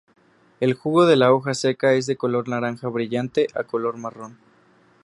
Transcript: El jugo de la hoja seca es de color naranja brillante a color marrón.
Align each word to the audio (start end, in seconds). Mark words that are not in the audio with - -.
El 0.61 0.73
jugo 0.73 1.05
de 1.05 1.15
la 1.15 1.31
hoja 1.31 1.53
seca 1.53 1.93
es 1.93 2.07
de 2.07 2.17
color 2.17 2.47
naranja 2.49 2.87
brillante 2.87 3.45
a 3.53 3.65
color 3.65 3.97
marrón. 3.97 4.39